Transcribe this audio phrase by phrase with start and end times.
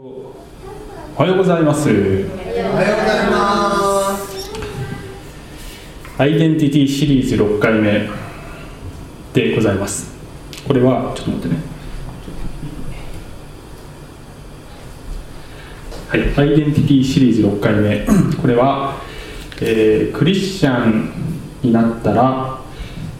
[0.00, 0.32] お
[1.16, 1.90] はようございます。
[1.90, 4.48] おはようございます。
[6.16, 8.08] アイデンティティシリーズ6回目
[9.32, 10.16] でございます。
[10.64, 11.60] これは、ちょっと待ってね。
[16.10, 18.06] はい、アイデンティティシリーズ6回目。
[18.40, 19.00] これは、
[19.60, 21.10] えークリスチャン
[21.60, 22.60] になったら、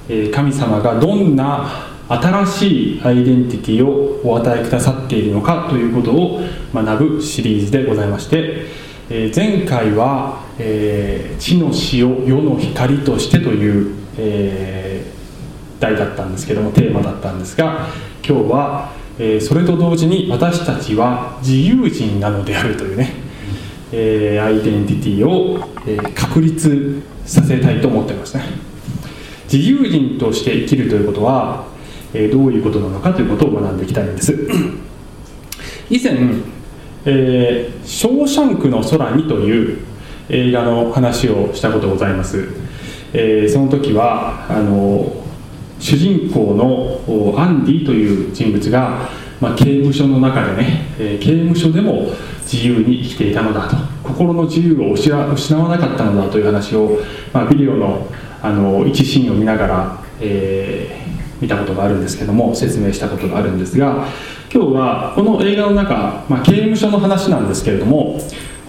[0.08, 6.40] えー神様がどんな新しいアイデンティティをお与えくださっているのかということを
[6.72, 8.66] 学ぶシリーズでございまして、
[9.11, 15.18] え前回は、えー地の塩世の光として」という、えー
[15.80, 17.86] 題だったんですけどもテーマだったんですが
[18.27, 23.13] 今日は、えそれと同時に私たちは自由人なのであるというね、
[23.93, 28.43] えアイデンティティを、え確立させたいと思っていますね。
[29.50, 31.68] 自由人として生きるということは、
[32.14, 34.34] えーどういうことなのかということを学んでいきたいんです。
[35.91, 36.14] 以前、
[37.05, 39.78] えーショーシャンクの空に」という
[40.28, 42.48] 映画の話をしたことございます、
[43.12, 45.24] えーその時はあの
[45.80, 46.66] 主人公の
[47.06, 49.08] おアンディという人物が、
[49.40, 52.11] まあ、刑務所の中でね、えー刑務所でも
[52.42, 53.77] 自由に生きていたのだと。
[54.02, 56.98] 心の自由を失失わなかったのだという話を、
[57.33, 58.06] まあ、ビデオの
[58.42, 60.97] あの一シーンを見ながら、えー
[61.41, 64.06] 見たことがあるんですけども説明したことがあるんですが
[64.53, 68.19] 今日はこの映画の中、まあ、刑務所の話なんですけれども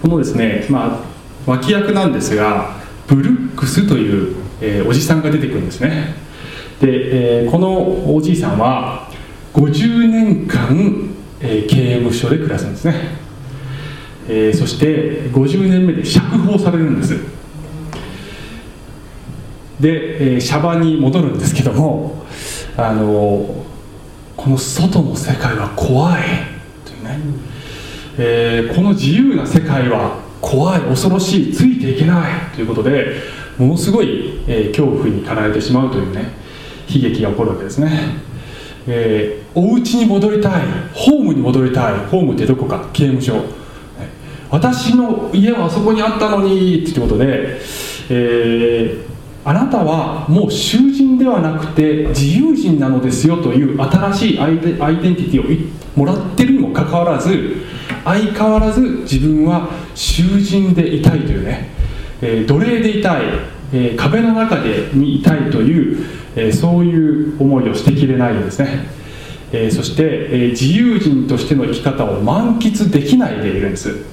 [0.02, 1.02] このですね、ま
[1.46, 6.14] あ、脇役なんですがブルックスという、えーおじさんが出てくるんですね。
[6.80, 9.10] で、えーこのおじいさんは
[9.52, 12.94] 50年間、えー刑務所で暮らすんですね、
[14.28, 17.18] えーそして50年目で釈放されるんです。
[19.80, 22.24] で、えーシャバに戻るんですけども
[22.88, 23.64] あの
[24.36, 26.22] この外の世界は怖い。
[26.84, 27.18] というね、
[28.18, 32.54] えーこの自由な世界は怖い恐ろしいついていけない。
[32.54, 33.16] ということで
[33.58, 36.32] ものすごい、えー恐怖に駆られてしまうというね
[36.88, 37.90] 悲劇が起こるわけですね、
[38.86, 40.62] えーお家に戻りたい
[40.94, 43.42] ホームに戻りたいホームってどこか刑務所。
[44.48, 47.60] 私の家はあそこにあったのにってことで、
[48.08, 49.10] えー
[49.44, 57.56] あなたはもう囚人ではなくて自由人なのですよという新しいアイデンティティをもらってるにもかかわらず
[58.04, 61.68] 相変わらず自分は囚人でいたいというね、
[62.22, 63.24] えー奴隷でいたい、
[63.72, 66.06] えー壁の中でにいたいという、
[66.36, 68.86] えーそういう思いをしてきれないんですね、
[69.52, 74.04] えーそして、えー自由人としての生き方を満喫できないでいるんです、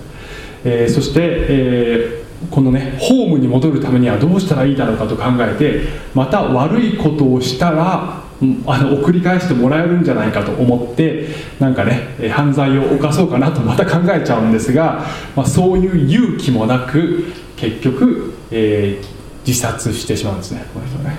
[0.64, 8.24] えーそして、えこのねホームに戻るためにはどうしたらいいだろうかと考えてまた悪いことをしたら
[8.68, 11.28] あの送り返してもらえるんじゃないかと思って
[11.60, 15.06] なんかね犯罪を犯そうかなと また考えちゃうんですが、
[15.36, 17.26] まあ、そういう勇気もなく
[17.56, 19.18] 結局、えー
[19.48, 20.66] 自殺してしまうんですね。
[20.74, 21.16] この人ね、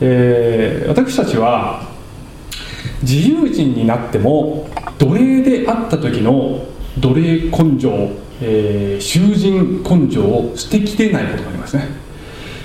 [0.00, 1.82] えー私たちは
[3.02, 4.66] 自由人になっても
[4.98, 6.64] 奴隷であった時の
[7.00, 8.10] 奴隷根性、
[8.40, 11.88] えー囚人根性を捨てきれないことがありますね、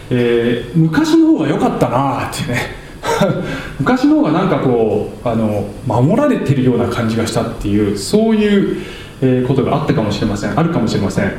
[0.10, 2.88] えー昔の方が良かったなあってね。
[3.80, 8.78] 昔の方がなんかこうあの守られてるような感じがしたっていうそういう、
[9.22, 10.60] えことがあったかもしれません。
[10.60, 11.32] あるかもしれません。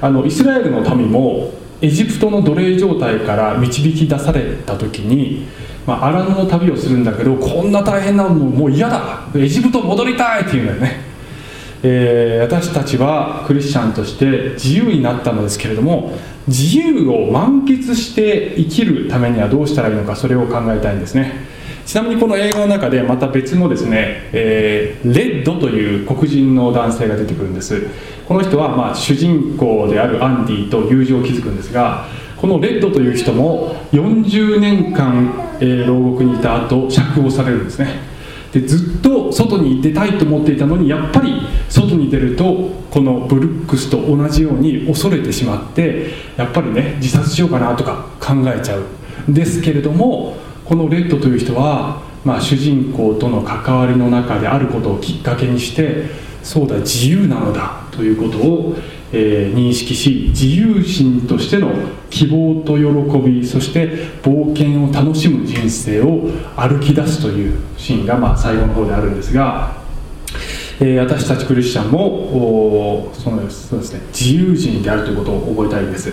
[0.00, 5.46] あのイスラエルの民もエジプトの奴隷状態から導き出された時に、
[5.86, 9.26] まあ、荒野の旅をするんだけどこんな大変なのもう嫌だ。
[9.34, 11.00] エジプト戻りたいっていうんだよね、
[11.86, 16.12] えー私たちはクリスチャンとして自由になったのですけれども
[16.46, 21.32] 自由を満喫して生きるためにはどうしたらいいのかそれを考えたいんですね。
[21.86, 27.86] ちなみにこの映画の中でまた別のですね、えーレッドという黒人の男性が出てくるんです。
[28.26, 32.06] この人はまあ主人公であるアンディと友情を築くんですが
[32.38, 38.13] このレッドという人も40年間、えー牢獄にいた後釈放されるんですね。
[38.54, 48.84] でずっと外に出たいと思っていたのにやっぱり外に出るとこのブルックスと同じように恐れてしまってやっぱりね自殺しようかなとか考えちゃう。
[49.30, 56.06] んですけれどもこのレッドという人は、まあ、主人公との関わりの中であることをきっかけにして
[56.42, 58.76] そうだ自由なのだということを、
[59.16, 61.72] えー認識し自由人としての
[62.10, 63.88] 希望と喜びそして
[64.22, 69.76] 冒険を楽しむ人生を歩き出すというシーンが、まあ、最後の方であるんですが、
[70.80, 76.12] えー私たちクリスチャンもおそのそうです、ね、自由人であるということを覚えたいです。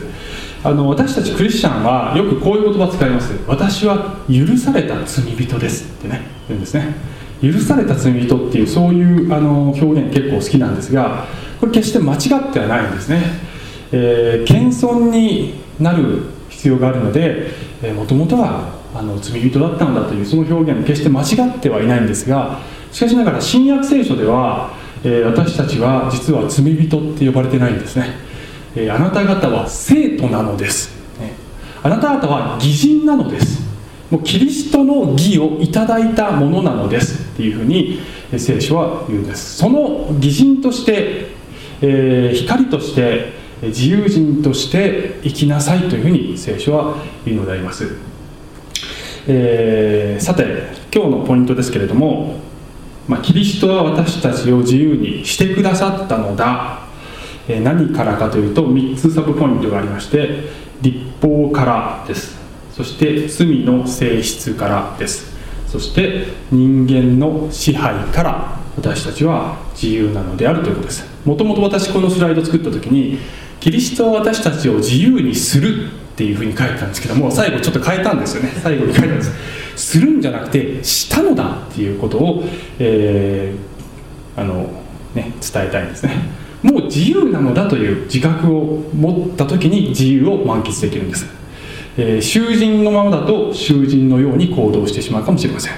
[0.64, 3.34] あの私たちクリスチャンはよくこういう言葉使います。
[3.48, 6.94] 私は許された罪人ですってね言うんですね。
[7.42, 11.26] 許された罪人っていうそういうあの表現結構好きなんですが
[11.62, 13.22] これ決して間違ってはないんですね、
[13.92, 17.52] えー、謙遜になる必要があるので
[17.96, 22.60] もともとはあの罪人だったんだというその表現決して間違ってはいないんですが
[22.92, 24.74] しかしながら新約聖書では、
[25.04, 28.16] えー、私たちは実は罪人って呼ばれてないんですね、
[28.76, 31.34] えー、あなた方は生徒なのです、ね、
[31.84, 33.72] あなた方は義人なのです。
[34.12, 38.02] もうキリストの義をいただいたものなのですっていうふうに
[38.38, 39.58] 聖書は言うんです。
[39.58, 41.31] その義人として、
[41.82, 47.96] えー、光として自由人として生きなさいというふうに聖書は言うのであります、
[49.28, 52.40] えー、さて今日のポイントですけれども、
[53.08, 56.82] まあ、キリストは私たちを自由にしてくださったのだ、
[57.48, 60.50] えー、何からかというと3つサブポイントがありまして
[60.82, 62.40] 立法からです。
[62.72, 65.32] そして罪の性質からです。
[65.68, 71.06] そして人間の支配から私たちは自由なのであるということです。
[71.26, 73.20] もともと私このスライド作った時に
[73.60, 78.50] キリストは私たちを自由にするっていうふうに書いてたんですけども最後ちょっと変えたんですよね。
[78.62, 79.32] 最後に書いたんです。
[79.76, 82.44] するんじゃなくてしたのだっていうことを、
[82.80, 84.70] えー、あの
[85.16, 86.16] ね、伝えたいんですね。
[86.64, 91.26] もう自由なのだという自覚を持った時に自由を満喫できるんです。
[91.98, 95.74] えー、囚人のままだと囚人のように行動してしまうかもしれません。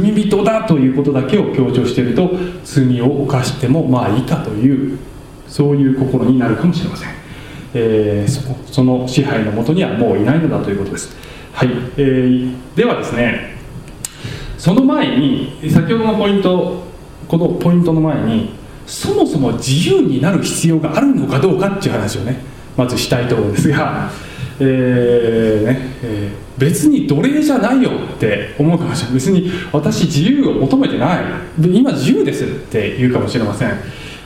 [0.00, 2.30] 罪人だということだけを強調していると
[2.64, 4.98] 罪を犯してもまあいいかという
[5.46, 7.10] そういう心になるかもしれません、
[7.74, 11.16] えー、そその支配のもとにはもういないのだということです。
[11.52, 13.56] はい、えー、ではですね
[14.58, 16.82] その前に先ほどのポイント
[17.28, 18.54] このポイントの前に
[18.86, 22.40] そもそも自由になる必要があるのかどうかっていう話をね
[22.76, 24.10] まずしたいところですが
[24.60, 29.14] えーねえー、別に奴隷じゃないよって思うかもしれない。
[29.14, 31.24] 別に私自由を求めてない。
[31.60, 33.70] 今自由ですって言うかもしれません、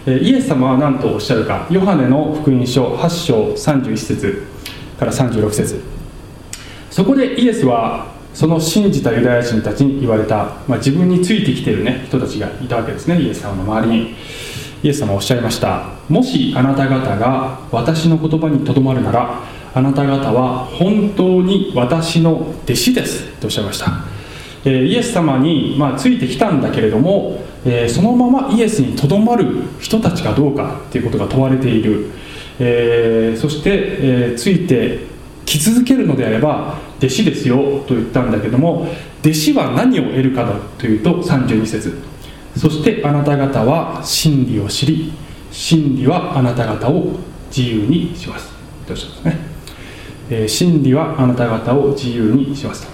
[0.06, 1.66] えー、イエス様は何とおっしゃるか。
[1.70, 4.46] ヨハネの福音書8章31節
[4.98, 5.80] から36節。
[6.90, 13.20] そこでイエスはその信じたユダヤ人たちに言われた、まあ、自分についてきてる、ね、人たちがいたわけですね。
[13.20, 14.14] イエス様の周りに。
[14.80, 15.86] イエス様はおっしゃいました。
[16.08, 19.40] もしあなた方が私の言葉にとどまるなら
[19.74, 23.26] あなた方は本当に私の弟子です。
[23.40, 24.04] とおっしゃいました、
[24.64, 29.46] えー、イエス様に、まあ、ついてきたんだけれども、えー、そのままイエスにとどまる
[29.80, 32.10] 人たちかどうかということが問われている、
[32.58, 35.06] えー、そして、えついて
[35.44, 37.56] き続けるのであれば弟子ですよ
[37.86, 38.86] と言ったんだけども
[39.20, 41.98] 弟子は何を得るかだというと32節。
[42.56, 45.12] そしてあなた方は真理を知り
[45.50, 47.18] 真理はあなた方を
[47.54, 48.52] 自由にします。
[48.86, 49.57] とおっしゃいますね。
[50.30, 52.92] え、真理はあなた方を自由にしますと、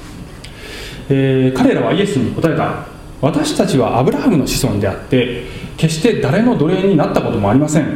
[1.11, 2.87] えー、彼らはイエスに答えた。
[3.21, 5.45] 私たちはアブラハムの子孫であって
[5.79, 7.87] 決して誰の奴隷になったこともありません。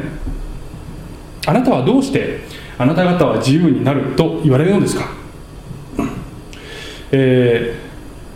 [1.46, 2.40] あなたはどうして
[2.78, 5.10] あなた方は自由になると言われるのですか、
[7.12, 7.74] え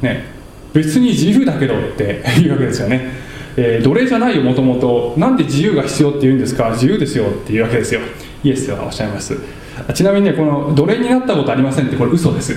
[0.02, 0.24] ー、ね、
[0.72, 3.12] 別に自由だけどっていうわけですよね、
[3.56, 5.14] えー、奴隷じゃないよもともと。
[5.16, 6.70] なんで自由が必要って言うんですか？
[6.72, 8.00] 自由ですよっていうわけですよ。
[8.44, 9.61] イエスはおっしゃいます。
[9.94, 12.56] ちなみにねこの奴隷になったことありませんってこれ嘘です。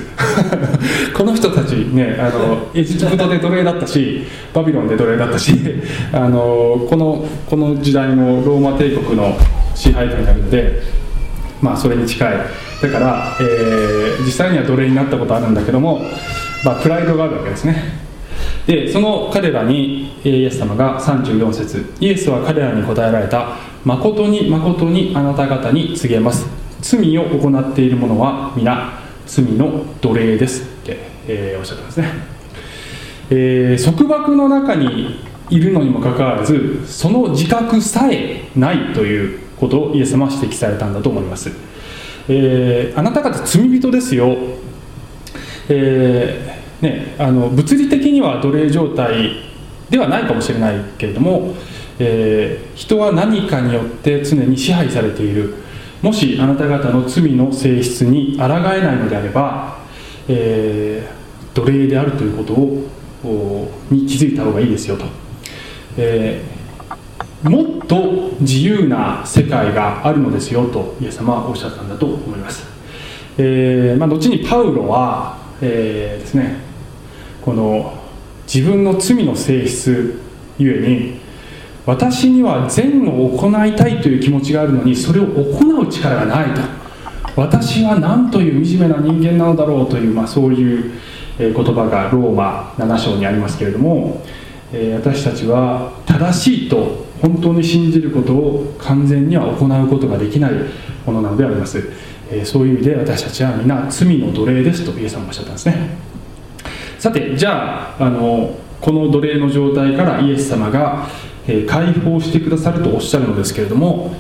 [1.16, 4.24] この人たちねあのエジプトで奴隷だったし
[4.54, 5.54] バビロンで奴隷だったし
[6.14, 9.38] あのこのこの時代もローマ帝国の
[9.74, 10.82] 支配下になるので
[11.62, 12.34] まあそれに近い。
[12.82, 16.02] だから、えー、実際には奴隷になったことあるんだけども、
[16.64, 18.06] まあ、プライドがあるわけですね。
[18.68, 26.65] でその彼らにイエス様が34節イエスは彼らに答えられた誠に誠にあなた方に告げます。
[26.88, 30.62] 罪を行っている者は皆罪の奴隷です。
[30.62, 32.12] って、えー、おっしゃってますね、
[33.32, 41.50] えー、束縛の中にいるのにもかかわらずその自覚さえないということをイエス様は指摘されたんだと思います、
[42.28, 44.38] えー、あなた方罪人ですよ、
[45.70, 49.32] えーね、あの物理的には奴隷状態
[49.90, 51.56] ではないかもしれないけれども、
[51.98, 55.65] えー、人は何かによって常に支配されている。
[56.02, 59.80] もしあなた方の罪の性質に抗えないのであれば、
[60.28, 65.06] えー、奴隷であるということをに気づいた方がいいですよと、
[65.98, 72.64] えー、もっと自由な世界があるのですよとイエス様はおっしゃったんだと思います、
[73.38, 76.58] えーまあ、後にパウロは、え、ですね
[77.42, 77.94] この
[78.52, 80.20] 自分の罪の性質
[80.58, 81.25] ゆえに
[81.86, 86.62] 私には善を行いたいという気持ちがあるのにそれを行う力がないと。
[87.36, 90.92] 私は何という惨めな人間なのだろうという、まあ、そういう
[91.38, 94.24] 言葉がローマ7章にありますけれども、
[94.96, 100.52] 私たちは正しいと本当に信じることを完全には行うことができない
[101.06, 101.84] ものなのであります、
[102.46, 105.90] そういう意味で私たちは皆罪の奴隷ですとイエス様がおっしゃったんですね。
[106.98, 111.08] さてじゃああのこの奴隷の状態からイエス様が、
[111.48, 114.16] え解放してくださるとおっしゃるのですけれども、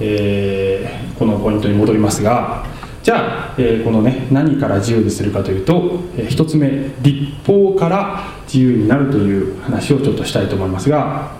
[0.00, 2.64] えーこのポイントに戻りますが
[3.02, 11.32] じゃあ、えーこのね何から自由にするかというと、えー一つ目立法から自由になるという話をちょっとしたいと思いますが、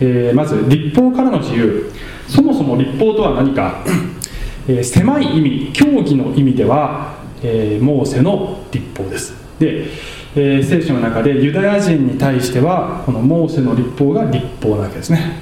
[0.00, 1.90] えーまず立法からの自由。
[2.28, 3.82] そもそも立法とは何か、
[4.68, 9.32] え狭い意味教義の意味では、えーモーセの立法です。
[9.58, 9.86] で、
[10.40, 15.40] えー聖書の中でユダヤ人に対してはこのモーセの立法が立法なわけですね。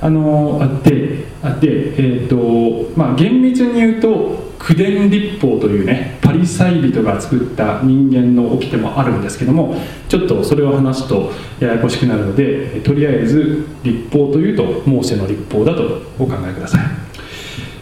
[0.00, 1.66] あのあってあって
[1.98, 9.76] えっ、とまあ厳密に言うと口伝立法というねパリサイ人が作った人間の掟もあるんですけども
[10.08, 16.80] ちょっとそれを話すとややこしくなるのでとりあえず立法というとモーセの立法だとお考えください。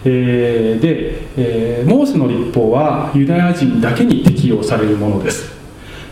[0.05, 5.56] えーで、えーモーセの立法はユダヤ人だけに適用されるものです。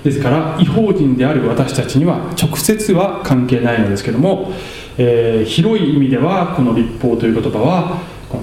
[0.05, 4.53] ですから違法人である私たちには直接は関係ないのですけども、
[4.99, 8.01] えー広い意味ではこの立法という言葉は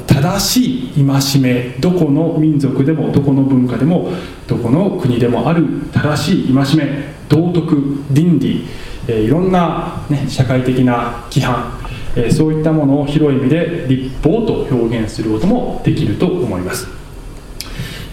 [0.07, 4.11] 正しい戒めどこの民族でもどこの文化でも
[4.47, 8.65] どこの国でもある正しい戒め道徳倫理、
[9.07, 11.79] えーいろんな、ね、社会的な規範
[12.15, 17.00] えそういったものを広い意味で立法と表現することもできると思います。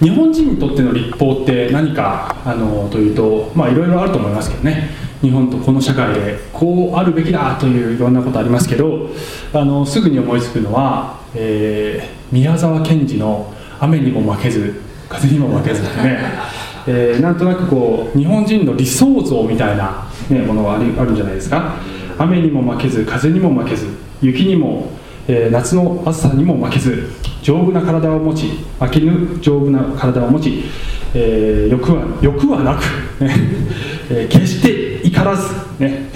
[0.00, 5.08] 日本人にとっての立法って何かあのというとまあいろいろあると思いますけどね。
[5.20, 9.08] 日本とこの社会でこうあるべきだといういろんなことありますけど
[9.52, 13.50] あのすぐに思いつくのは、えー宮沢賢治の
[13.80, 16.18] 「雨にも負けず風にも負けず」ってね、
[16.86, 21.76] えーなんとなくこう日本人の理想像みたいな、ね、ものがあるあるんじゃないですか。
[22.18, 23.86] 雨にも負けず風にも負けず
[24.20, 24.90] 雪にも、
[25.26, 27.08] えー夏の暑さにも負けず
[27.48, 28.46] 丈夫な体を持ち
[28.78, 30.64] 負けぬ丈夫な体を持ち、
[31.14, 32.82] えー欲は欲はなく、
[34.10, 36.10] え決して怒らず、ね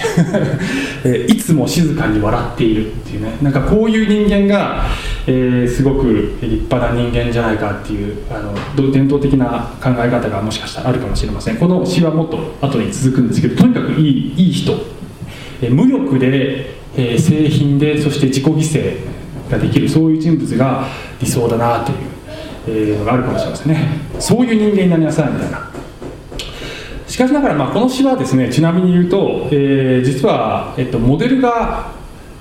[1.06, 3.38] えいつも静かに笑っているっていうね。
[3.40, 4.84] なんかこういう人間が、
[5.26, 8.38] えーすごく立派な人間じゃないかっていうあ
[8.78, 11.56] の伝統的な考え方がもしかしたらあるかもしれません。
[11.56, 14.74] この詩はもっと後に続くんですけどとにかくいいいい人。
[15.62, 19.21] え無欲で、えー製品でそして自己犠牲。
[19.52, 20.86] ができるそういう人物が
[21.20, 21.98] 理想だなという、
[22.66, 23.88] えーのがあるかもしれませんね。
[24.18, 25.70] そういう人間になりなさいみたいな。
[27.06, 31.92] しかしながら、まあ、この詩はですねちなみに言うと、えー実は、えっと、モデルが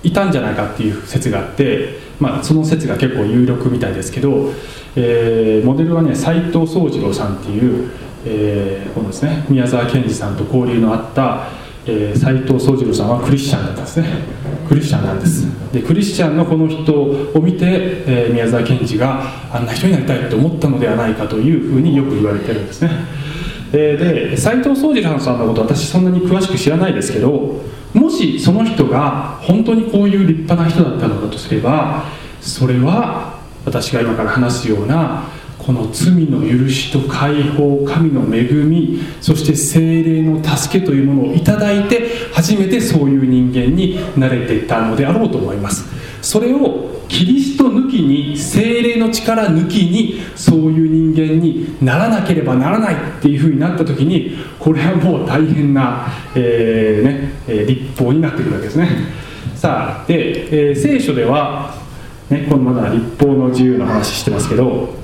[0.04, 4.52] いたんじゃないかっていう説があって、まあ、その説が結構有力みたいですけど、
[4.96, 7.92] えーモデルはね斎藤宗次郎さんっていう、
[8.26, 9.46] えーこのですね。
[9.50, 11.48] 宮沢賢治さんと交流のあった
[11.86, 14.08] えー斎藤宗次郎さんはクリスチャンだったんですね。
[14.68, 15.48] クリスチャンなんです。
[15.74, 17.66] でクリスチャンのこの人を見て、
[18.06, 22.92] えー宮沢賢治があんな人になりたいと思ったのではないかというふうによく言われてるんですね。
[23.74, 27.62] えーで斎藤宗次郎さんのこと私そんなに詳しく知らないですけど
[27.94, 32.06] もしその人が本当にこういう立派な人だったのだとすれば
[32.42, 35.24] それは私が今から話すような
[35.66, 45.86] この罪の許しと解放神の恵みそして精霊の助けというものをいただいて初めてそういう人間になれていたのであろうと思います。
[46.22, 58.88] それをキリスト抜きに精霊の力抜きにそういう人間にならなければならないっていうふうになった時にこれはもう大変な、えーねえ立法になってくるわけですね。
[59.56, 61.76] さあで、えー聖書では、
[62.30, 65.01] ね、このまだ立法の自由の話してますけど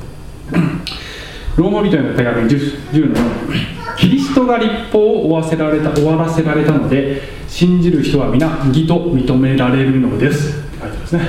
[1.57, 10.59] ローマ人への手紙 10, 10の4キリストが立法を終わせられた終わらせられたので信じる人は皆義と認められるのです。
[10.59, 11.27] って書いてますね、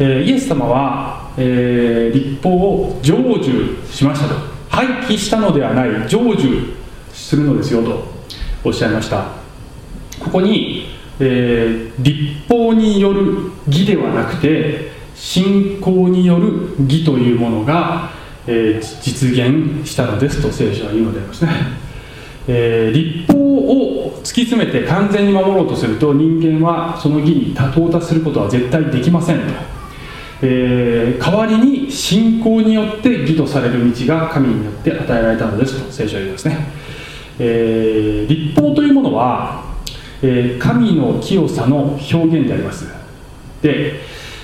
[0.00, 4.34] えーイエス様は、えー立法を成就しましたと。
[4.68, 6.74] 廃棄したのではない成就
[7.12, 8.04] するのですよと
[8.64, 9.26] おっしゃいました。
[10.18, 10.86] ここに、
[11.20, 18.10] えー立法による義ではなくて信仰による義というものが、
[18.46, 21.50] えー実現したのですと聖書は言うのでありますね、
[22.48, 29.44] えー立法を突き詰めて完全に守ろうとすると人間はその義に到達することは絶対できませんと、
[30.42, 36.66] えー代わりに信仰によって義とされる道が神によって与えられたのですと聖書は言いますね、
[37.38, 39.64] えー立法というものは、
[40.22, 42.86] え神の清さの表現であります。
[43.62, 44.00] で、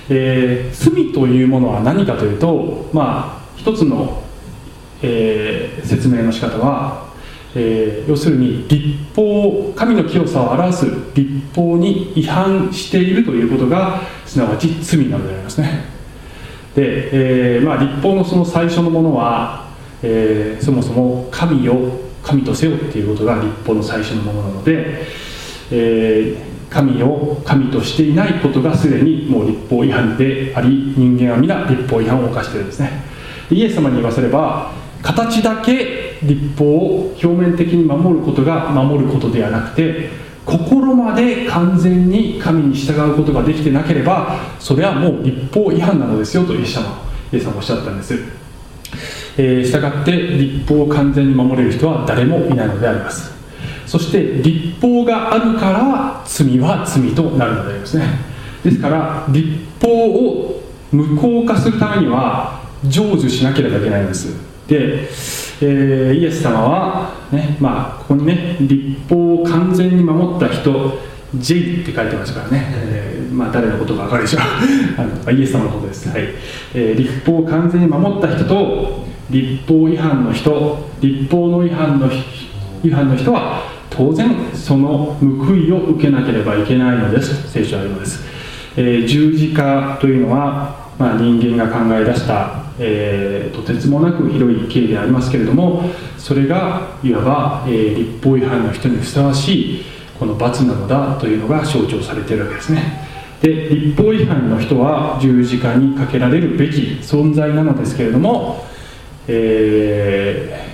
[0.09, 4.21] え罪というものは何かというとまあ一つの、
[5.02, 7.12] えー説明の仕方は、
[7.54, 15.85] えー、要するに立法神の清さを表す立法に違反しているということがすなわち罪なのでありますね。
[16.75, 19.69] で、えーまあ、立法のその最初のものは、
[20.02, 25.04] えー、そもそも神を神とせよっていうことが立法の最初のものなので、
[25.71, 33.12] えー、神を神としていないことがすでにもう立法違反であり人間は皆立法違反を犯しているんですね。
[33.51, 34.73] イエス様に言わせれば
[35.03, 40.11] 形だけ立法を表面的に守ることが守ることではなくて
[40.45, 48.15] 心まで完全に神に従うことができてなければそれはもう立法違反なのですよとイエス様イエス様おっしゃったんです、
[49.39, 53.33] えー、従って立法を完全に守れる人は誰もいないのであります。
[53.87, 58.07] そして立法があるから罪は罪となるのでありますね。
[58.65, 59.49] ですから立
[59.83, 64.53] 法を無効化するためには成就しなければいけないんです。
[64.67, 65.09] で、
[65.61, 70.99] えー、イエス様は、ねまあ、ここにね立法を完全に守った人
[71.35, 74.41] J って書いてますからね、えー、まあ、誰のことか分かるでしょう。
[74.99, 76.29] あのイエス様のことです、はい。
[76.75, 82.09] えー、立法を完全に守った人と立法違反の人立法の違反の
[82.85, 87.51] 違反の人は当然その報いを受けなければいけないのです。
[87.51, 88.25] 聖書は言うのです、
[88.77, 95.85] えー、十字架というのは、まあ、人間が考え出したえー、とてつもなく広い経緯でありますけれども
[96.19, 99.85] それがいわば、えー、立法違反の人にふさわしい
[100.19, 103.09] この罰なのだというのが象徴されているわけですね。
[103.43, 108.64] で立法違反の人は十字架にかけられるべき存在なのですけれども、
[109.26, 110.64] え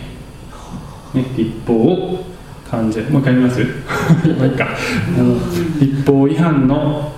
[1.15, 2.25] ーね、立法を
[2.71, 3.61] 完全もう一回見ます？
[3.61, 4.69] もう一回
[5.81, 7.13] 立法違反の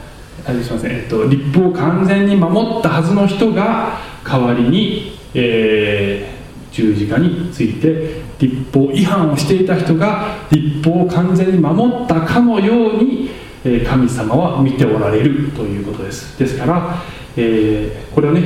[0.46, 3.98] あすみません、えっと、立法を完全に守ったはずの人が
[4.30, 13.30] 代わりに、えー、十字架について立法違反をしていた人が立法を完全に守ったかのように、
[13.64, 16.38] えー、神様は見ておられるということです。
[16.38, 17.02] ですから、
[17.36, 18.44] えー、これはね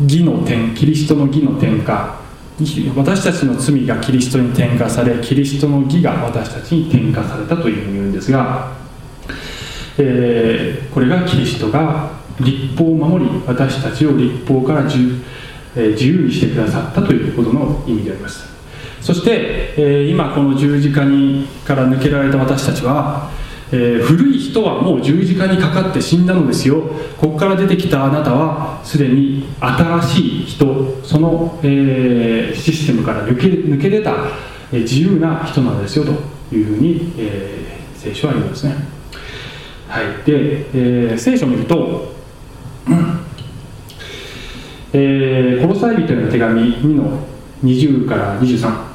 [0.00, 2.22] 義の点キリストの義の転化
[2.96, 8.72] 私たちの罪がキリストに転化されキリストの義が私たちに転化されたというふうに言うんですが、
[9.98, 15.22] えー、これがキリストが立法を守り私たちを立法から自,、
[15.76, 18.54] え自由にしてくださったということの意味であります。
[19.00, 23.30] そして、え今この十字架にから抜けられた私たちは、
[23.70, 26.80] え古い人はもう十字架にかかって死んだのですよ。
[27.18, 34.14] ここから出てきたあなたはすでに新しい人その、えシステムから抜け抜け出た、
[34.72, 36.12] え自由な人なんですよと
[36.54, 38.74] いうふうに、え聖書は言うんですね。
[39.88, 40.04] はい。
[40.24, 42.13] で、え聖書を見ると
[44.92, 47.18] えー、コロサイ人への手紙2の
[47.64, 48.94] 20から23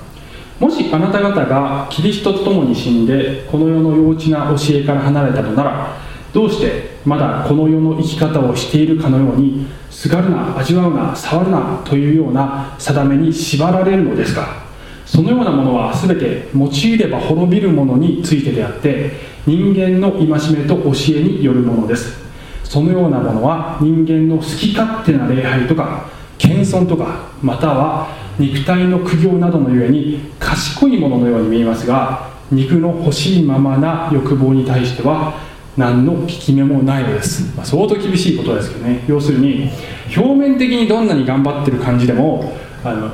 [0.60, 5.98] もしあなた方がキリストと共に死んでこの世の幼稚な教えから離れたのなら
[6.34, 14.64] どうしてまだこの世の生き方をしているかのようにすがるな味わうな触るなというような定めに縛られるのですか？
[15.06, 19.12] そのようなものは全て用いれば滅びるものについてであって
[19.48, 22.29] 人間の戒めと教えによるものです。
[22.70, 26.06] そのようなものは人間の好き勝手な礼拝とか
[26.38, 35.34] 謙遜とかまたは肉体の苦行などのゆえに賢いもののように見えますが肉の欲しいままな欲望に対しては
[35.78, 39.04] 何の効き目もないのです、まあ、相当厳しいことですけどね。
[39.08, 39.72] 要するに
[40.16, 42.54] 表面的にどんなに頑張ってる感じでも
[42.84, 43.10] あの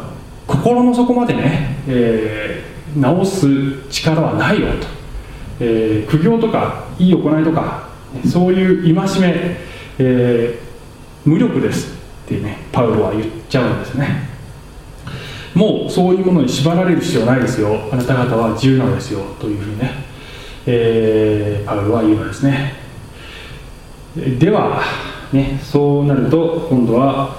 [0.47, 4.87] 心の底までね、えー、直す力はないよと、
[5.61, 7.84] えー、苦行とかいい行いとか
[8.23, 9.57] そういう戒め、
[9.99, 11.93] えー、無力です
[12.25, 14.29] ってねパウロは言っちゃうんですね。
[15.53, 17.89] もうそういうものに縛られる必要ないですよ。
[17.91, 19.91] あなた方は自由なんですよというふうにね、
[20.65, 22.73] えー、パウロは言うのですね。
[24.15, 24.81] では
[25.33, 27.37] ねそうなると今度は、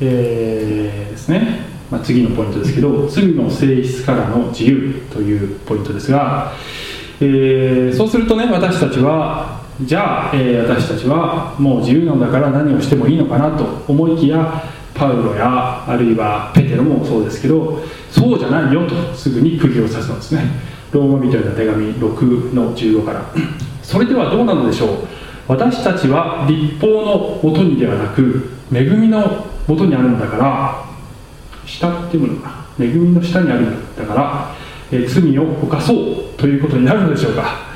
[0.00, 6.52] えー、ですね、まあ、次のポイントですけど罪の性質からの自由というポイントですが、
[7.20, 14.62] えー、そうするとね私たちはじゃあ、えー、私たちはもう自由なんだから何をしてもいいのかなと思いきや
[14.94, 20.42] パウロやあるいはペテロもそうですけどそうじゃないよとすぐに釘を刺すのですね。
[20.92, 23.24] ローマ人への手紙6の15から。
[23.82, 24.88] それではどうなのでしょう？
[25.48, 30.84] 私たちは立法のもとにではなく恵みのもとにあるんだから
[31.64, 32.84] 下っていうのかな？
[32.84, 34.54] 恵みの下にあるんだから、
[34.90, 35.96] えー、罪を犯そう
[36.36, 37.69] ということになるのでしょうか？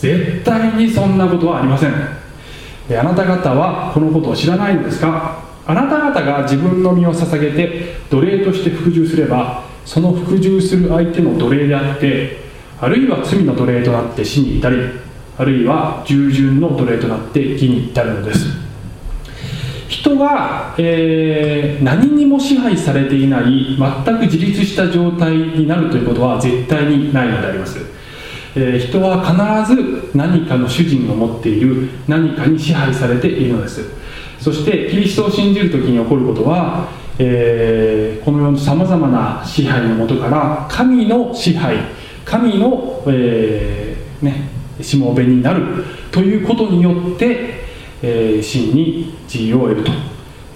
[0.00, 1.92] 絶対にそんなことはありません。
[1.92, 5.44] あなた方はこのことを知らないのですか？
[5.66, 12.38] あなた方が自分の身を捧げて奴隷として服従すればその服従する相手の奴隷であって
[12.80, 14.76] あるいは罪の奴隷となって死に至り
[15.38, 18.46] あるいは従順の奴隷となって義に至るのです。
[19.88, 27.78] 人は、えー、何にも支配されていない全く自立した状態になるということは絶対にないのであります、
[28.56, 33.84] えー、人は必ず何かの主人を持っている何かに支配されているのです。
[34.40, 41.76] そしてキリストを信じる時に起こることは、えー、この世のさまざまな支配のもとから神の支配
[42.24, 44.48] 神の、えー、ね、
[44.80, 47.64] しもべになるということによって、
[48.02, 49.92] えー、真に自由を得ると、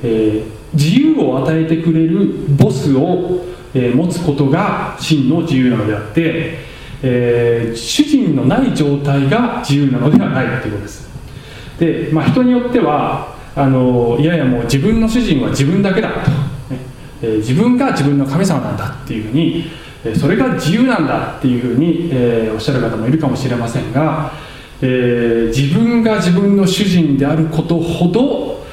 [0.03, 2.27] えー、自由を与えてくれる
[2.57, 6.64] ボスを、え、持つことが真の自由なのであって、
[7.07, 11.09] えー、主人のない状態が自由なのではないということです。
[11.79, 16.79] で、まあ、人によってはあのいやいやもう自分の主人は自分だけだと、ね。
[17.23, 19.65] えー、自分が自分の神様なんだっていうふうに
[20.19, 24.33] それが自由なんだっていうふうに、えー、おっしゃる方もいるかもしれませんが、
[24.81, 28.65] えー、自分が自分の主人であることほど、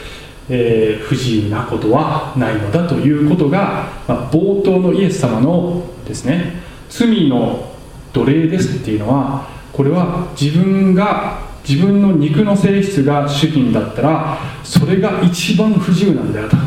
[0.50, 7.71] えー、不自由なことはないのだということが、まあ、冒頭のイエス様のですね罪の
[8.14, 16.58] 奴隷ですっていうのはこれは自分が自分の肉の性質が主人だったらそれが一番不自由なんだよと、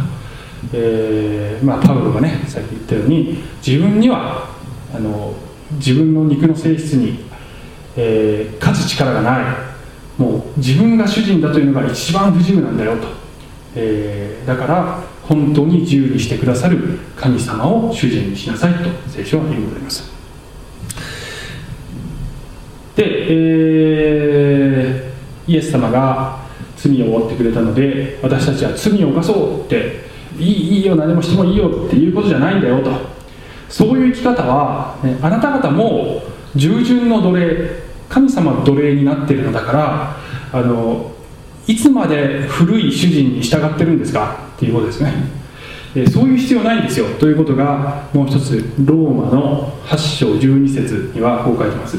[0.72, 4.48] えーまあ、パウロがねさっき言ったように自分には
[4.94, 5.34] あの
[5.72, 7.18] 自分の肉の性質に、
[7.96, 9.74] えー、勝つ力がない。
[10.18, 13.08] もう自分が主人だというのが一番不自由なんだよと、
[13.74, 20.23] えー、だから本当に自由にしてくださる神様を主人にしなさいと聖書は言うございます。
[22.96, 26.38] で、えー、イエス様が
[26.76, 30.04] 罪を負ってくれたので私たちは罪を犯そうって
[30.38, 32.90] いいいいよ何もしてもいいよっていうことじゃないんだよと。
[33.68, 36.22] そういう生き方は、ね、あなた方も
[36.54, 37.70] 従順の奴隷
[38.08, 40.16] 神様の奴隷になっているのだから
[40.52, 41.10] あの
[41.66, 44.36] いつまで古い主人に従ってるんですか？
[44.56, 45.12] っていうことですね。
[46.12, 47.06] そういう必要ないんですよ。
[47.18, 51.96] ということがもう一つローマの8章12節にはこう書いてます。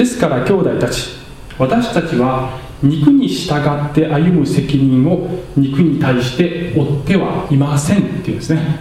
[0.00, 1.10] ですから兄弟たち
[1.58, 8.78] 私たちは肉に従って歩む責任を肉に対して負ってはいませんっていうんですね。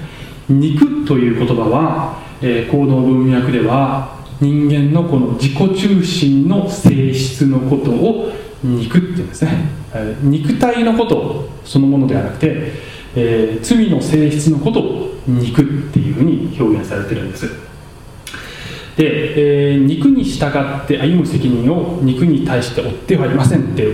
[0.48, 8.32] 肉という言葉は、えー、行動文脈では人間のこの自己中心の性質のことを
[8.64, 9.52] 肉って言うんですね、
[9.94, 12.72] えー、肉体のことそのものではなくて、
[13.18, 17.69] えー、罪の性質のことを肉っていうふうに表現されてるんです。
[19.00, 23.94] で、えー、肉に従って歩む責任を肉に対して負ってはいませんって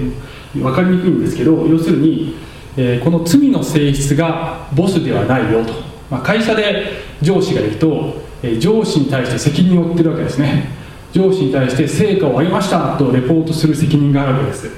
[0.56, 2.36] 分かりにくいんですけど要するに、
[2.76, 5.74] えー、この罪の性質がボスではないよと。
[6.10, 8.14] まあ、会社で上司がいると、
[8.44, 10.70] え上司に対して責任を負ってるわけですね。
[11.16, 14.70] 上司に対して成果を上げましたとレポートする責任があるわけです、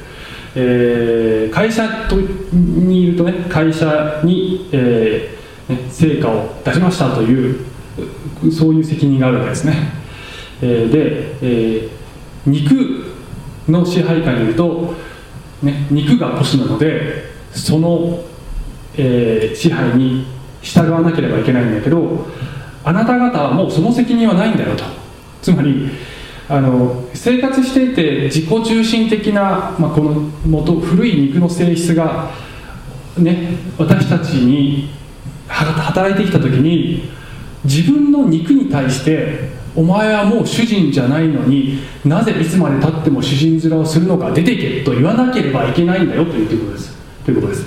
[0.55, 7.65] えー、会社とにいるとね会社に、えー、ね、成果を出しましたという
[8.51, 9.73] そういう責任があるわけですね、
[10.61, 11.89] えー、で、え
[12.45, 13.13] 肉
[13.67, 14.93] の支配下にいると、
[15.61, 18.19] ね、肉がボスなのでその、
[18.97, 20.25] え支配に
[20.61, 22.25] 従わなければいけないんだけど
[22.83, 24.83] あなた方はもうその責任はないんだよと。
[25.41, 25.89] つまり
[26.49, 32.31] あの生活していて自己中心的な、まあ、この元古い肉の性質が、
[33.17, 34.89] ね、私たちに
[35.47, 37.09] 働いてきた時に
[37.65, 46.97] 自分の肉に対してお前はもう主人じゃないのになぜいつまでたっても主人面をするのか出てけと言わなければいけないんだよということです。
[47.23, 47.65] ということです、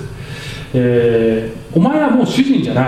[0.73, 2.87] えーお前はもう主人じゃない、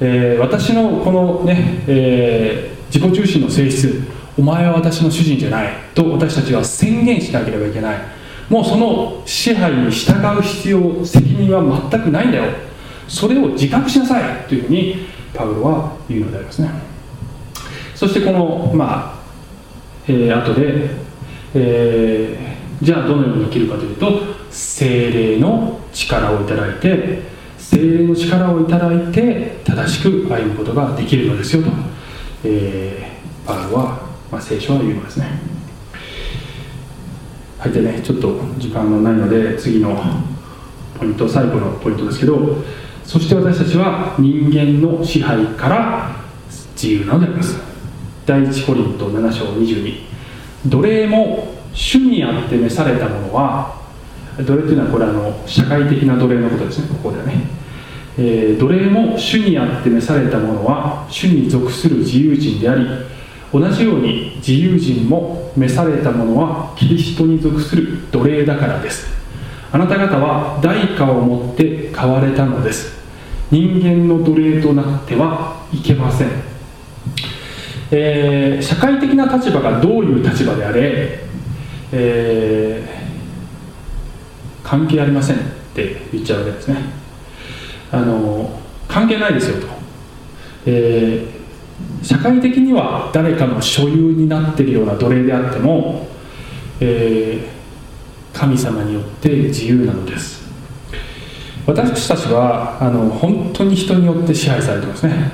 [0.00, 4.02] えー、私のこのね、えー、自己中心の性質
[4.38, 5.72] お前は私の主人じゃない。
[5.94, 7.98] と私たちは宣言しなければいけない。
[8.48, 12.44] もうその支配に従う必要責任は全くないんだよ。
[13.06, 16.70] それを自覚しなさいというふうにパウロは言うのでありますね。
[18.00, 19.18] そしてこのまあ、
[20.08, 20.88] えー、後で、
[21.54, 24.10] えー、じゃあどのように生きるかというと
[24.50, 27.20] 精霊の力をいただいて
[27.58, 31.68] 精霊の力をいただいて正しく歩むことができるのですよと、
[32.44, 35.38] えー、パウロは、まあ、聖書は言うのですね。
[37.58, 39.94] はいでねちょっと時間がないので次の
[40.98, 42.64] ポイント最後のポイントですけど
[43.04, 46.16] そして私たちは人間の支配から
[46.72, 47.69] 自由なのであります。
[48.30, 50.02] 第一コリント7章22
[50.66, 53.76] 奴隷も主にあって召されたものは
[54.38, 56.88] 奴隷というのはこれあの社会的な奴隷のことですね。
[57.02, 57.42] ここではね。
[58.16, 62.86] えー奴隷も主にあって召された者は主に属する自由人であり
[63.52, 69.08] 同じように自由人も召された者はキリストに属する奴隷だからです。
[69.72, 72.96] あなた方は代価をもって買われたのです。
[73.50, 76.28] 人間の奴隷となってはいけません、
[77.90, 81.20] えー社会的な立場がどういう立場であれ、
[81.92, 83.00] えー
[84.62, 85.40] 関係ありませんっ
[85.74, 86.76] て言っちゃうわけですね。
[87.90, 89.66] あの関係ないですよと、
[90.66, 91.40] えー
[92.02, 96.06] 社会的には誰かの所有になっているような奴隷であっても、
[96.80, 100.48] えー神様によって自由なのです。
[101.66, 105.32] 私たちはあの本当に人によって支配されてますね。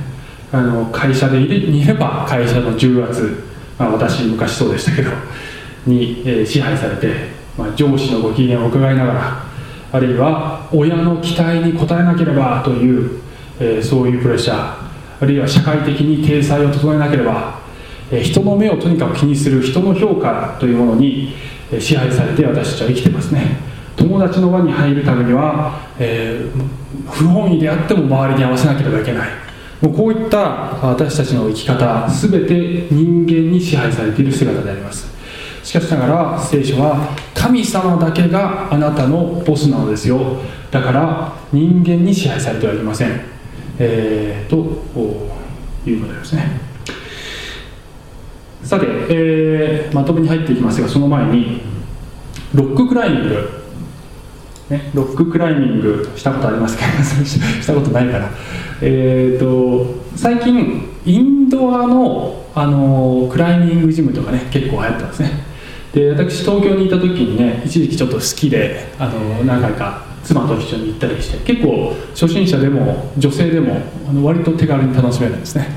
[0.58, 3.44] あの会社でいれにいれば会社の重圧、
[3.78, 5.10] まあ、私昔そうでしたけど
[5.86, 7.08] に、えー支配されて、
[7.58, 9.42] まあ、上司のご機嫌を伺いながら
[9.92, 13.10] あるいは親の期待に応えなければという、
[13.60, 14.56] えーそういうプレッシャー
[15.20, 17.58] あるいは社会的に体裁を整えなければ、
[18.10, 21.34] えー人の目をとにかく気にする人の評価というものに
[21.72, 23.56] えー支配されて私たちは生きてますね。
[23.96, 29.28] 友達の輪に入るためには、えー不本意であっても周りに合わせなければいけない。
[29.82, 30.38] もうこういった
[30.82, 35.14] 私たちの生き方全て人間に支配されている姿であります。
[35.62, 40.38] しかしながら聖書は神様だけがあなたのボスなのですよ。
[40.70, 43.20] だから人間に支配されてはいません、
[43.78, 44.56] えーと
[45.88, 46.60] いうことですね。
[48.62, 51.60] さて、えーまとめに入っていきますがその前に
[52.54, 53.65] ロッククライミング、
[54.70, 56.84] ね、ロッククライミングしたことありますか？
[57.24, 58.30] したことないから。
[58.82, 65.30] えー、と最近インドアの、あのクライミングジムとかね結構流行ったんですね。
[65.92, 75.68] で私東京にいた時にね一時期ちょっと好きであの何回か妻と一緒に行ったりして結構初心者でも女性でもあの割と手軽に楽しめるんですね。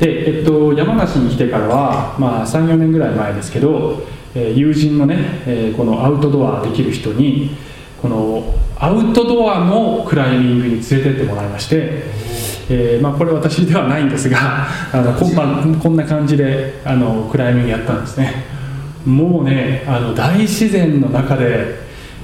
[0.00, 4.02] で、えっと、山梨に来てからは、まあ、34年ぐらい前ですけど、
[4.34, 7.50] え友人のね、えこのアウトドアできる人に
[8.02, 8.42] この
[8.76, 12.02] アウトドアのクライミングに連れてってもらいまして、
[12.68, 18.44] えーまあ、これ私ではないんですがあのこ,、まあ、こんな感じであのクライミングやったんですね。
[19.06, 21.76] もうねあの大自然の中で、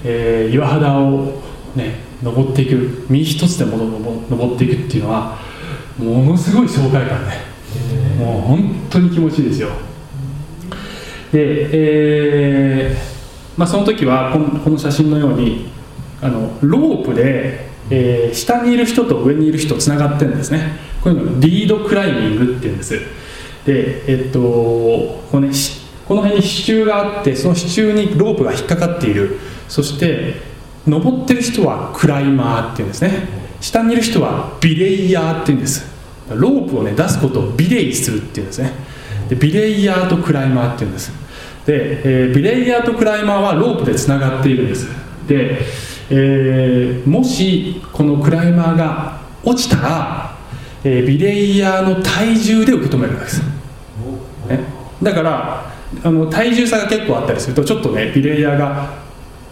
[0.04, 1.42] えー岩肌を
[1.76, 5.38] ね登っていく身一つでも登登っていくっていうのは
[5.96, 7.34] ものすごい爽快感ね
[8.18, 9.68] もう本当に気持ちいいですよ。
[11.30, 13.17] で、えー
[13.58, 14.32] まあ、その時は
[14.64, 15.68] この写真のように
[16.22, 20.78] あのロープで、えー下にいる人と上にいる人つながってるんですね。
[21.02, 22.94] こういうのリードクライミングっていうんです。
[23.66, 25.50] でえっとこうね
[26.06, 29.38] この辺に支柱があってその支柱にロープが引っかかっている。
[29.68, 30.34] そして
[30.86, 33.10] 登ってる人はクライマーっていうんですね。
[33.60, 35.84] 下にいる人はビレイヤーっていうんです。
[36.30, 38.72] ロープをね出すことをビレイするっていうんですね。
[39.28, 41.10] でビレイヤーとクライマーっていうんです。
[41.68, 44.88] で、えービレイヤーとクライマーはロープでつながっているんです。
[45.26, 45.58] で、
[46.08, 50.36] えーもしこのクライマーが落ちたら、
[50.82, 53.42] えービレイヤーの体重で受け止めるわけです、
[54.48, 54.60] ね、
[55.02, 58.94] だからあの体重差が結構あったりするとちょっとねビレイヤーが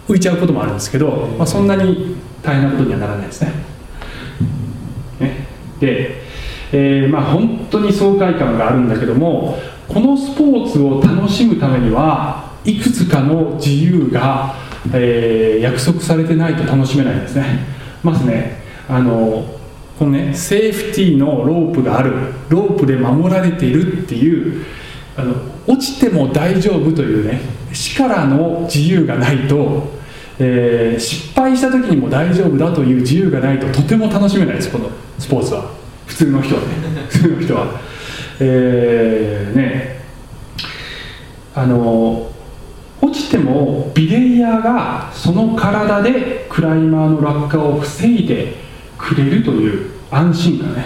[0.08, 3.52] 浮いちゃうこともあるんですけど、まあ、そんなに大変なことにはならないですね。
[5.20, 5.46] ね。
[5.80, 6.22] で、
[6.72, 14.54] えーまあ、本当に爽快感があるんだけどもこのスポーツを楽しむためにはいくつかの自由が、
[14.92, 17.60] えー約束されてないと楽しめないんですね。
[18.02, 18.62] まずね。
[18.88, 19.44] あの
[19.98, 22.12] このねセーフティーのロープがある。
[22.48, 24.64] ロープで守られているっていう
[25.16, 25.34] あの
[25.66, 27.40] 落ちても大丈夫というね
[27.72, 29.88] 死からの自由がないと、
[30.38, 35.85] えー失敗した時にも大丈夫だという自由がないととても楽しめないですこのスポーツは。
[36.06, 36.66] 普通の人はね。
[37.10, 37.66] 普通の人は。
[38.40, 39.96] えーね。
[41.54, 42.30] あの
[43.00, 48.56] 落ちてもビレイヤーがその体でクライマーの落下を防いで
[48.98, 50.84] くれるという安心感ね。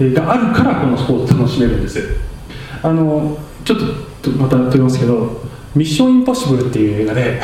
[0.00, 2.00] えーがあるからこのスポーツ楽しめるんです。
[2.82, 3.78] あのちょっ
[4.20, 5.42] とまた問いますけど
[5.74, 7.40] 「ミッションインポッシブル」っていう映画で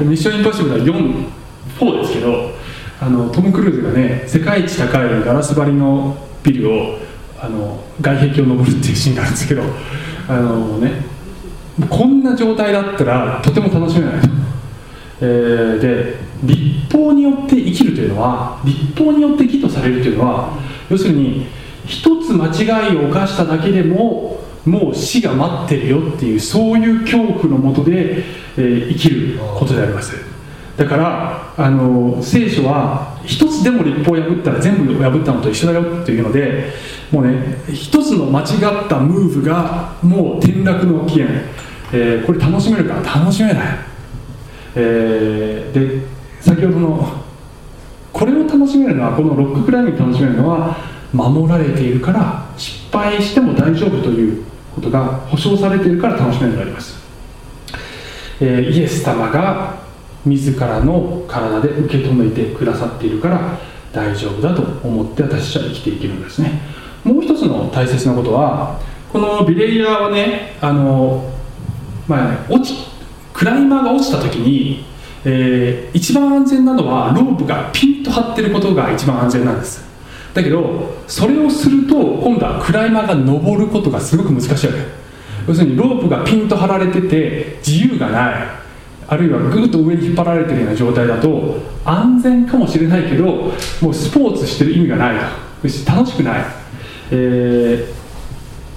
[0.00, 1.26] ミッションインポッシブルは4
[1.78, 2.50] 4ですけど
[3.02, 6.98] あのトム・クルーズがね世界一高いガラス張りのビルを
[7.40, 9.62] あの外壁を登るっていうシーンがあるんですけど
[10.28, 11.04] あのね
[11.90, 14.20] こんな状態だったらとても楽しめない。
[14.20, 14.28] と、
[15.20, 20.58] えーで立法によって生きるというのは立法によって義とされるというのは
[20.90, 21.46] 要するに
[21.86, 28.24] 一つ間違いを犯しただけでももう死が待ってるよっていうそういう恐怖のもとで、
[28.56, 30.31] えー生きることであります。
[30.82, 36.72] だからあの聖書は一つでも立法を破ったら全部破ったのと一緒だよっていうので
[37.12, 41.40] もうね一つの間違ったムーブがもう転落の起源、
[41.92, 42.96] えー、これ楽しめるか？
[43.00, 43.78] 楽しめない、
[44.74, 46.04] えー、で
[46.40, 47.22] 先ほどの
[48.12, 50.78] これを楽しめるのはこのロッククライミング楽しめるのは
[51.12, 56.96] 守られているから失敗しても大丈夫ということが保証されているから楽しめるのであります、
[58.40, 59.80] えー、イエス様が
[60.24, 63.58] 自らの体で受け止めてくださっているから
[63.92, 66.60] 大丈夫だと思って私たちは生きていけるんですね。
[67.04, 68.78] もう一つの大切なことは
[69.12, 71.30] このビレイヤーはねあの、
[72.06, 72.74] まあ、落ち
[73.32, 74.84] クライマーが落ちた時に、
[75.24, 79.84] えー、一番安全なのはロープがピンと張ってることが一番安全なんです。
[80.32, 84.78] だけどそれをすると今度はクライマーが登ることがすごく難しいわけ。
[85.48, 88.61] 要するにロープがピンと張られてて自由がない。
[89.12, 93.26] あるいはぐっと上に引っ張られてるような状態だと安全かもしれないけど
[93.82, 95.18] もうスポーツしてる意味がない
[95.60, 96.44] と楽しくない、
[97.10, 97.86] え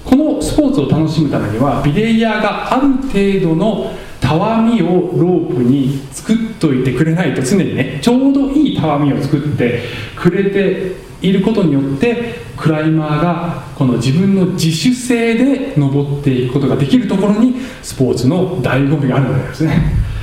[0.03, 9.83] ー、このスポーツを楽しむためにはビレイヤーがある程度のたわみをロープに作っといてくれないと常にねちょうどいいたわみを作って
[10.17, 20.14] くれていることによってクライマーがこの自分の自主性で登っていくことができるところにスポーツの醍醐味があるのですね。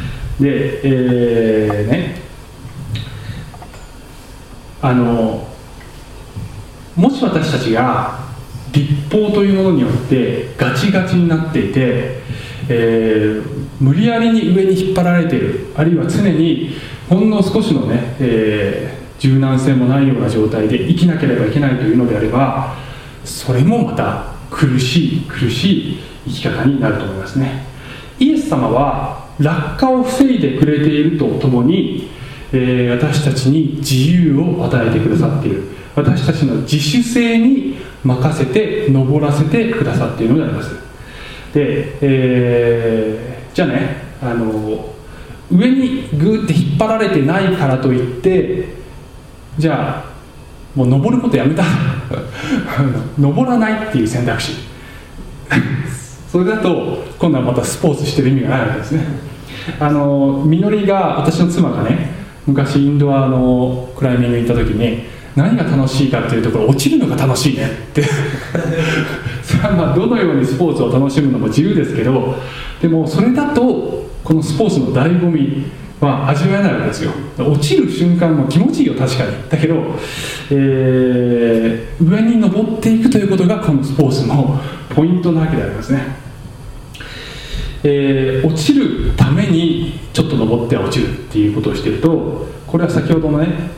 [0.42, 2.22] で、えー、ね。
[4.82, 5.46] あの
[6.96, 8.18] もし私たちが
[8.72, 12.16] 立法というものによってガチガチになっていて、
[12.68, 16.70] えー、無理やりに上に引っ張られているあるいは常に
[17.08, 22.76] ほんの少しのね、えー、柔軟性もないような状態で生きなければいけないというのであれば
[23.24, 27.64] それもまた苦しい苦しい生き方になると思いますね。
[28.18, 32.10] イエス様は落下を防いでくれているとともに、
[32.52, 35.62] えー、私たちに自由を与えてくださっている。
[35.94, 40.74] 私たちの自主性に任せて登らせてくださっているのであります。
[41.52, 44.92] で、えー、じゃあねあの
[45.50, 48.68] 上にグーって引っ張られてないからといって
[49.58, 50.12] じゃあ
[50.74, 51.64] もう登ることやめた。
[53.18, 54.52] 登らないっていう選択肢。
[56.32, 59.04] それだと今度はまたスポーツしてる意味がないわけですね。
[59.78, 62.08] あのみのりが私の妻がね
[62.46, 65.02] 昔インドアのクライミング行った時に
[65.36, 68.02] 何が楽しいかっていうところ落ちるのが楽しいねって。
[69.44, 72.34] それはまあどのようにスポーツを楽しむのも自由ですけど
[72.80, 75.66] でもそれだとこのスポーツの醍醐味
[76.00, 77.10] は味わえないわけですよ。
[77.36, 79.30] 落ちる瞬間も気持ちいいよ確かに。
[79.50, 79.74] だけど、
[80.50, 84.58] えー、上に登っていくということがこのスポーツの
[84.94, 86.21] ポイントなわけでありますね。
[87.84, 93.70] えー、落ちるためにちょっと登っては落ちるっていうことをしているとこれは先ほどのね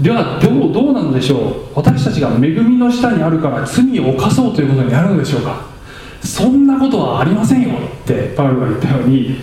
[0.00, 1.54] ではどうどうなのでしょう。
[1.74, 5.66] 私たちが恵みの下にあるから罪を犯そうということになるのでしょうか。
[6.22, 9.40] そんなことはありませんよってパウロが言ったように、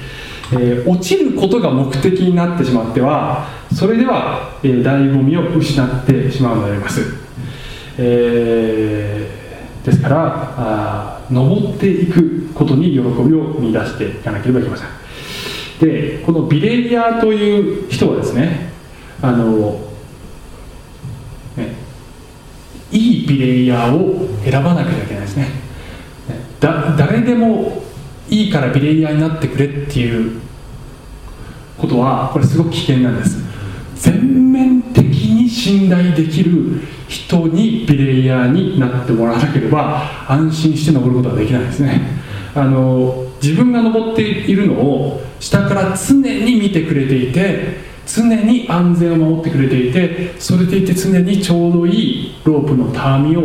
[0.54, 7.01] えー、落ちることが目的になってしまってはそれでは、えー、醍醐味を失ってしまうのであります、
[7.97, 9.45] えー
[9.86, 12.35] ですからあ登っていく。
[12.56, 14.88] ことに喜びを見出していかなければいけません。
[15.80, 18.72] でこのビレリアという人はですね
[19.22, 19.82] あの
[21.58, 21.76] ね
[22.91, 25.50] いいビレイヤーを選ばなければいけないですね。
[26.62, 27.84] 誰でも
[28.30, 30.39] いいからビレイヤーになってくれっていう
[31.78, 33.44] ことはこれすごく危険なんです。
[33.96, 42.24] 全面的に信頼できる人にビレイヤーになってもらわなければ安心して登ることはできないですね。
[42.56, 53.41] あの自分が登っているのを下から常に見てくれていて常に安全を守ってくれていてそれでいて常にちょうどいいロープのたわみを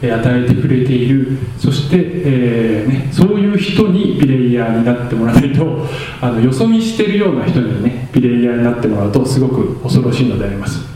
[0.00, 1.38] 与えてくれている。
[1.58, 5.86] そして、えーね、そういう人にビレイヤーになってもらわないと
[6.20, 10.94] あのよそ見してるような人にねビレイヤーになってもらうとすごく恐ろしいのであります。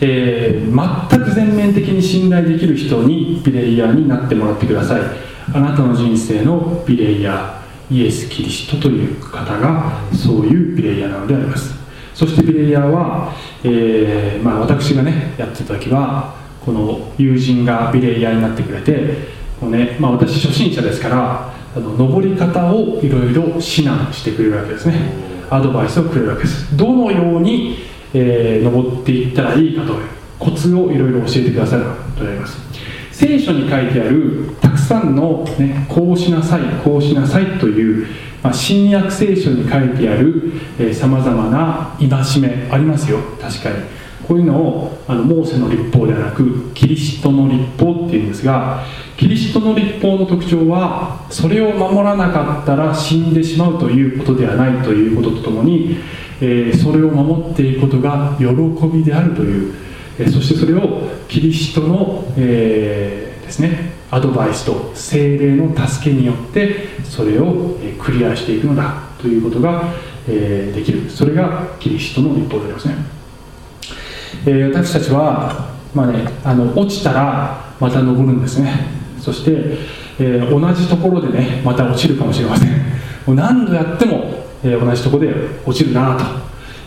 [0.00, 5.33] えー、全く全面的に信頼できる人にビレイヤーになってもらってください。
[5.52, 11.74] あなたの人生のビレイヤーイエス・キリストという方がそういうビレイヤーなのであります。
[12.14, 13.32] そしてビレイヤーは、
[13.64, 16.34] えー、まあ、私がねやってた時は
[16.64, 19.28] この友人がビレイヤーになってくれて
[19.60, 24.94] こう、ねまあ、私初心者ですからあの登り方をいろいろ指南してくれるわけですね。
[25.50, 26.76] アドバイスをくれるわけです。
[26.76, 31.84] どのようにえー、登っていったらいいかというコツをいろいろ教えてくださる
[32.16, 32.56] と思います。
[33.24, 38.06] 聖書に書いてあるたくさんの、ね、こうしなさいこうしなさいという、
[38.42, 40.52] まあ、新約聖書に書いてある
[40.94, 43.18] さまざまな戒めありますよ。
[43.40, 43.76] 確かに。
[44.28, 48.82] こういうのをあのモーセの立法ではなくキリストの立法っていうんですが
[49.18, 55.98] キリストの立法の特徴はそれを守らなかったら死んでしまうということではないということとともに、
[56.40, 58.46] えー、それを守っていくことが喜
[58.86, 59.74] びであるという、
[60.18, 69.92] え、そしてそれをキリストの、えー、ですねアドバイスと精霊の助けによってそれをクリアしていくのだということが、
[70.28, 71.10] えできる。
[71.10, 72.94] それがキリストの立法でありますね、
[74.46, 78.86] え私たちは、まあね、あの落ちたらまた登るんですね。
[79.20, 79.78] そして、
[80.18, 82.68] えー、同じところでねまた落ちるかもしれません。
[83.26, 85.32] もう何度やっても、えー、同じとこで
[85.64, 86.24] 落ちるなと、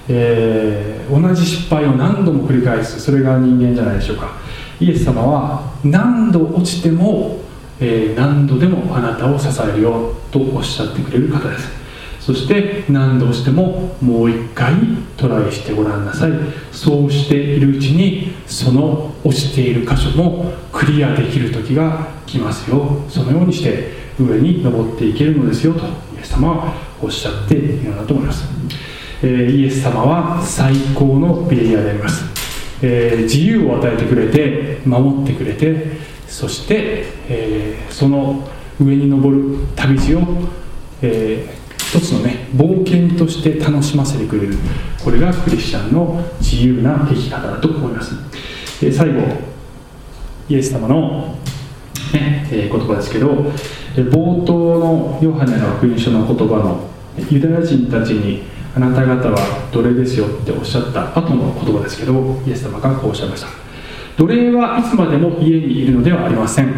[0.07, 2.99] え、同じ失敗を何度も繰り返す。
[2.99, 4.31] それが人間じゃないでしょうか。
[4.79, 7.39] イエス様は何度落ちても、
[7.79, 11.69] え何度でもあなたを支えるよとおっしゃってくれる方です。
[12.19, 14.73] そして何度してももう一回
[15.15, 16.31] トライしてごらんなさい。
[16.71, 23.03] そうしているうちにその落ちている箇所もクリアできる時が来ますよ。
[23.07, 28.45] そのようにして上に登っていけるのですよとイエス様はおっしゃっているのだと思います、
[29.23, 32.23] え、イエス様は最高のベリアであります、
[32.81, 35.97] えー、自由を与えてくれて守ってくれて
[36.27, 38.47] そして、えー、その
[38.79, 40.19] 上に登る旅路を、
[41.01, 41.57] えー
[41.87, 44.57] 一つのね冒険として楽しませてくれる。
[45.01, 48.13] これがクリスチャンの自由な生き方だと思います。
[48.81, 49.21] で最後
[50.49, 51.37] イエス様の、
[52.13, 53.29] ねえ、言葉ですけど
[53.95, 56.89] え冒頭のヨハネの福音書の言葉の
[57.31, 58.43] ユダヤ人たちに
[58.77, 63.47] あなた方は奴隷ですよっておっしゃった後の言葉ですけどイエス様がこうおっしゃいました。
[64.17, 66.71] 奴隷はいつまでも家にいるのではありません、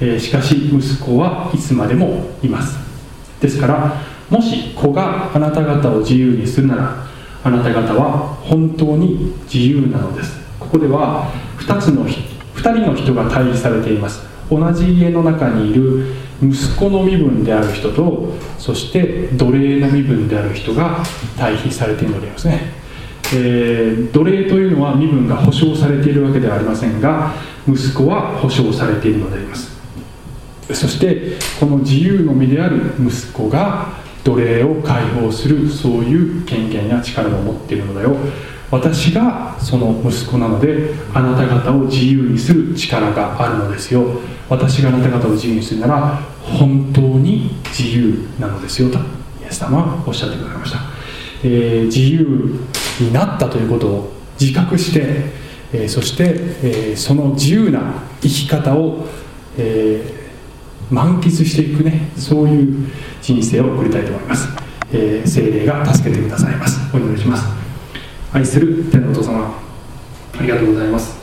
[0.00, 2.76] えー、しかし息子はいつまでもいます。
[3.40, 7.06] ですからもし子があなた方を自由にするなら
[7.44, 10.40] あなた方は本当に自由なのです。
[10.58, 12.14] ここでは2つの2
[12.56, 14.26] 人の人が対比されています。
[14.50, 21.02] 同じ家の中にいる息子の身分である人とそして奴隷の身分である人が
[21.38, 22.72] 対比されているのでありますね、
[23.34, 27.32] えー、奴隷というのは身分が保障されているわけではありませんが
[27.68, 29.76] 息子は保障されているのであります。
[30.72, 33.92] そしてこの自由の身である息子が
[34.24, 38.16] 奴隷を解放するそういう権限や力を持っているのだよ。
[38.70, 44.04] 私がその息子なのであなた方を自由にする力があるのですよ。
[44.48, 49.02] 私があなた方を自由にするなら本当に自由なのですよとイ
[49.46, 50.78] エス様はおっしゃってくださいました、
[51.42, 52.60] えー、自由
[53.00, 55.32] になったということを自覚して、
[55.72, 57.80] えー、そして、えー、その自由な
[58.20, 59.06] 生き方を、
[59.58, 60.14] え
[60.90, 62.88] 満喫していくねそういう
[63.20, 64.48] 人生を送りたいと思います、
[64.92, 66.78] えー、精霊が助けてくださいます。
[66.94, 67.65] お祈りします。
[68.32, 69.58] 愛する天のお父様
[70.38, 71.18] ありがとうございます、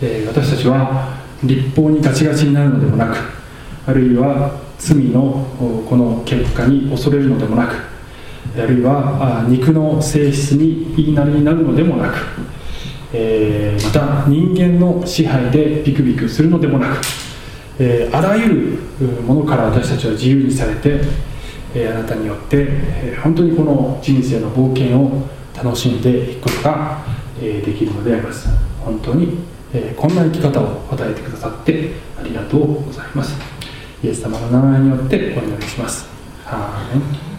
[0.00, 3.16] えー、私たちは立法にガチガチになるのでもなく
[3.86, 5.46] あるいは罪の
[5.88, 7.76] この結果に恐れるのでもなく
[8.56, 12.16] あるいは肉の性質に言いなりになるのでもなく、
[13.12, 17.00] えー、また人間の支配でビクビクするのでもなく
[17.78, 21.00] えー、あらゆるものから私たちは自由にされて、
[21.74, 27.04] え、あなたによって、え、本当にこの人生の冒険を楽しんでいくことが、
[27.40, 28.48] え、できるのであります。
[28.84, 29.38] 本当に、
[29.72, 33.38] え、こんな生き方を与えてくださってありがとうございます。
[34.02, 36.06] イエス様の名前によってお祈りします。
[36.46, 37.31] アーメン。